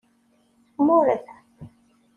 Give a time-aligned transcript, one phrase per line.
[0.85, 1.23] Mured.